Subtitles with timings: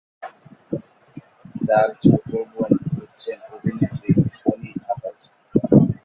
[1.67, 5.19] তার ছোট বোন হচ্ছেন অভিনেত্রী শনি আতাজ।